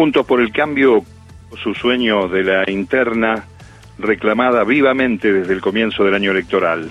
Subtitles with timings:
[0.00, 1.02] Juntos por el Cambio,
[1.62, 3.44] su sueño de la interna
[3.98, 6.88] reclamada vivamente desde el comienzo del año electoral.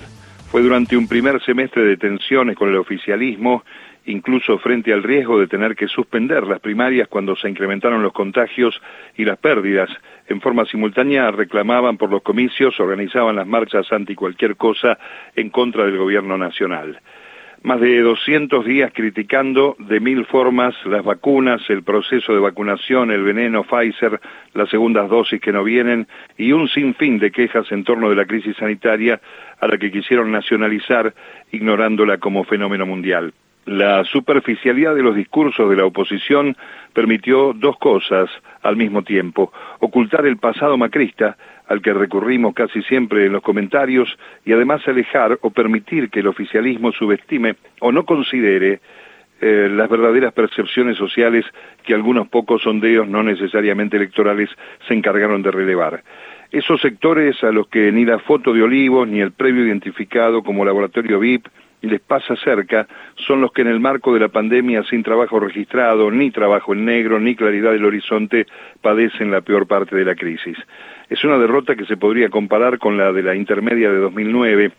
[0.48, 3.64] Fue durante un primer semestre de tensiones con el oficialismo,
[4.06, 8.80] incluso frente al riesgo de tener que suspender las primarias cuando se incrementaron los contagios
[9.16, 9.90] y las pérdidas.
[10.28, 14.96] En forma simultánea reclamaban por los comicios, organizaban las marchas anti cualquier cosa
[15.34, 17.00] en contra del gobierno nacional
[17.62, 23.22] más de 200 días criticando de mil formas las vacunas, el proceso de vacunación, el
[23.22, 24.20] veneno Pfizer,
[24.54, 26.06] las segundas dosis que no vienen
[26.38, 29.20] y un sinfín de quejas en torno de la crisis sanitaria
[29.60, 31.14] a la que quisieron nacionalizar
[31.52, 33.34] ignorándola como fenómeno mundial.
[33.66, 36.56] La superficialidad de los discursos de la oposición
[36.92, 38.30] permitió dos cosas
[38.62, 41.36] al mismo tiempo, ocultar el pasado macrista,
[41.68, 46.26] al que recurrimos casi siempre en los comentarios, y además alejar o permitir que el
[46.26, 48.80] oficialismo subestime o no considere
[49.42, 51.44] eh, las verdaderas percepciones sociales
[51.84, 54.50] que algunos pocos sondeos no necesariamente electorales
[54.86, 56.02] se encargaron de relevar.
[56.50, 60.64] Esos sectores a los que ni la foto de Olivos ni el previo identificado como
[60.64, 61.46] laboratorio VIP
[61.88, 62.86] les pasa cerca
[63.16, 66.84] son los que en el marco de la pandemia sin trabajo registrado, ni trabajo en
[66.84, 68.46] negro, ni claridad del horizonte,
[68.80, 70.56] padecen la peor parte de la crisis.
[71.08, 74.72] Es una derrota que se podría comparar con la de la intermedia de 2009,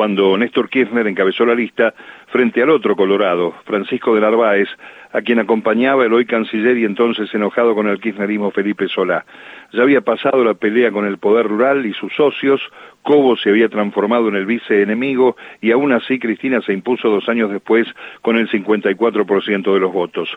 [0.00, 1.92] cuando Néstor Kirchner encabezó la lista
[2.28, 4.66] frente al otro Colorado, Francisco de Narváez,
[5.12, 9.26] a quien acompañaba el hoy canciller y entonces enojado con el kirchnerismo Felipe Solá.
[9.74, 12.62] Ya había pasado la pelea con el poder rural y sus socios,
[13.02, 17.28] Cobo se había transformado en el vice enemigo y aún así Cristina se impuso dos
[17.28, 17.86] años después
[18.22, 20.30] con el 54% de los votos.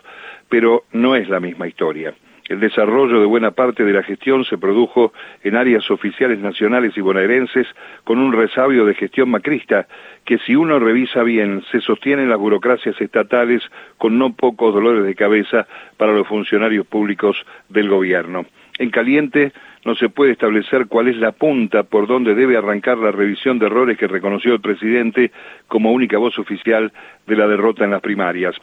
[0.50, 2.12] Pero no es la misma historia.
[2.46, 7.00] El desarrollo de buena parte de la gestión se produjo en áreas oficiales nacionales y
[7.00, 7.66] bonaerenses
[8.04, 9.86] con un resabio de gestión macrista
[10.26, 13.62] que si uno revisa bien se sostiene en las burocracias estatales
[13.96, 17.36] con no pocos dolores de cabeza para los funcionarios públicos
[17.70, 18.44] del gobierno.
[18.78, 19.52] En caliente
[19.86, 23.66] no se puede establecer cuál es la punta por donde debe arrancar la revisión de
[23.66, 25.30] errores que reconoció el presidente
[25.66, 26.92] como única voz oficial
[27.26, 28.54] de la derrota en las primarias.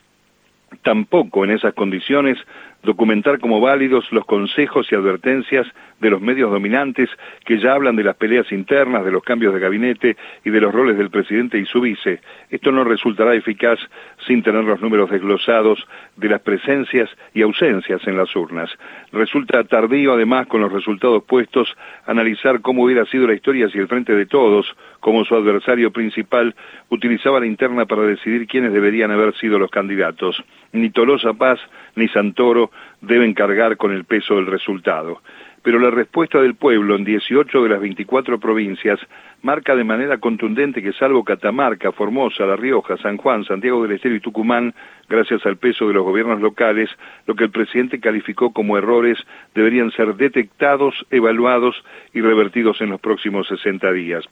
[0.84, 2.38] Tampoco en esas condiciones
[2.84, 5.68] documentar como válidos los consejos y advertencias
[6.00, 7.10] de los medios dominantes
[7.46, 10.74] que ya hablan de las peleas internas, de los cambios de gabinete y de los
[10.74, 12.22] roles del presidente y su vice.
[12.50, 13.80] Esto no resultará eficaz
[14.26, 18.72] sin tener los números desglosados de las presencias y ausencias en las urnas.
[19.12, 21.76] Resulta tardío, además, con los resultados puestos,
[22.08, 26.56] analizar cómo hubiera sido la historia si el Frente de Todos, como su adversario principal,
[26.90, 30.44] utilizaba la interna para decidir quiénes deberían haber sido los candidatos.
[30.74, 31.60] Ni Tolosa Paz
[31.96, 32.72] ni Santoro
[33.02, 35.22] deben cargar con el peso del resultado.
[35.64, 39.00] Pero la respuesta del pueblo en 18 de las 24 provincias
[39.44, 44.16] marca de manera contundente que salvo Catamarca, Formosa, La Rioja, San Juan, Santiago del Estero
[44.16, 44.74] y Tucumán,
[45.08, 46.90] gracias al peso de los gobiernos locales,
[47.28, 49.20] lo que el presidente calificó como errores
[49.54, 51.84] deberían ser detectados, evaluados
[52.14, 54.26] y revertidos en los próximos 60 días.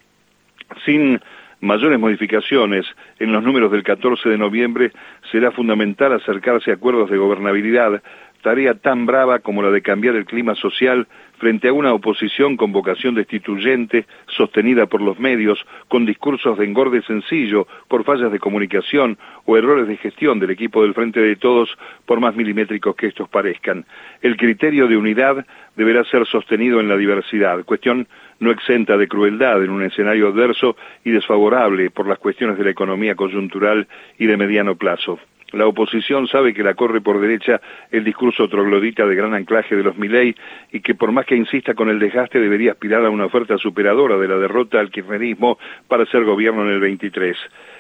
[0.86, 1.20] Sin
[1.62, 2.86] mayores modificaciones
[3.20, 4.92] en los números del 14 de noviembre,
[5.32, 8.02] será fundamental acercarse a acuerdos de gobernabilidad,
[8.42, 11.08] tarea tan brava como la de cambiar el clima social
[11.40, 17.02] frente a una oposición con vocación destituyente, sostenida por los medios, con discursos de engorde
[17.04, 21.70] sencillo, por fallas de comunicación o errores de gestión del equipo del Frente de Todos,
[22.06, 23.86] por más milimétricos que estos parezcan.
[24.22, 25.46] El criterio de unidad
[25.76, 28.08] deberá ser sostenido en la diversidad, cuestión
[28.40, 32.72] no exenta de crueldad en un escenario adverso y desfavorable por las cuestiones de la
[32.72, 35.20] economía coyuntural y de mediano plazo.
[35.52, 37.60] La oposición sabe que la corre por derecha
[37.92, 40.36] el discurso troglodita de gran anclaje de los Milei
[40.72, 44.18] y que por más que insista con el desgaste debería aspirar a una oferta superadora
[44.18, 45.58] de la derrota al kirchnerismo
[45.88, 47.36] para ser gobierno en el 23.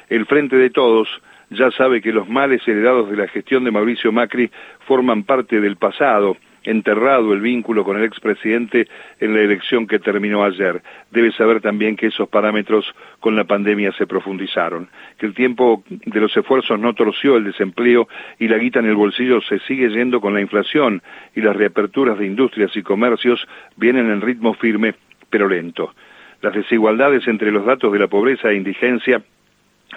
[0.09, 1.07] El Frente de Todos
[1.51, 4.49] ya sabe que los males heredados de la gestión de Mauricio Macri
[4.87, 8.87] forman parte del pasado enterrado el vínculo con el expresidente
[9.19, 10.81] en la elección que terminó ayer.
[11.11, 16.19] Debe saber también que esos parámetros con la pandemia se profundizaron, que el tiempo de
[16.19, 18.07] los esfuerzos no torció el desempleo
[18.39, 21.01] y la guita en el bolsillo se sigue yendo con la inflación
[21.35, 24.95] y las reaperturas de industrias y comercios vienen en ritmo firme
[25.29, 25.93] pero lento.
[26.41, 29.21] Las desigualdades entre los datos de la pobreza e indigencia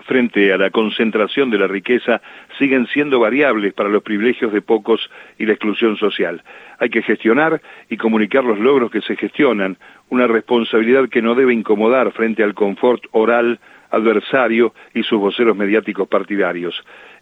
[0.06, 2.20] frente a la concentración de la riqueza
[2.58, 6.42] siguen siendo variables para los privilegios de pocos y la exclusión social.
[6.78, 9.76] Hay que gestionar y comunicar los logros que se gestionan,
[10.08, 13.60] una responsabilidad que no debe incomodar frente al confort oral
[13.92, 16.74] adversario y sus voceros mediáticos partidarios.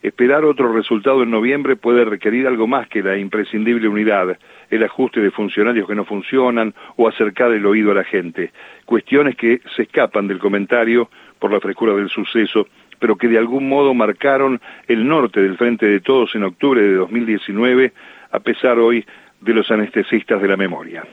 [0.02, 4.38] Esperar otro resultado en noviembre puede requerir algo más que la imprescindible unidad,
[4.70, 8.52] el ajuste de funcionarios que no funcionan o acercar el oído a la gente.
[8.86, 12.68] Cuestiones que se escapan del comentario por la frescura del suceso,
[13.00, 16.94] pero que de algún modo marcaron el norte del Frente de Todos en octubre de
[16.94, 17.92] 2019
[18.30, 19.04] a pesar hoy
[19.40, 21.04] de los anestesistas de la memoria.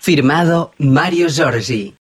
[0.00, 1.94] Firmado Mario Giorgi.